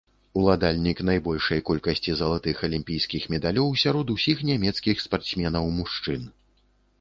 Уладальнік 0.43 1.01
найбольшай 1.09 1.59
колькасці 1.67 2.15
залатых 2.21 2.63
алімпійскіх 2.69 3.27
медалёў 3.35 3.69
сярод 3.83 4.07
усіх 4.15 4.37
нямецкіх 4.53 5.05
спартсменаў-мужчын. 5.05 6.21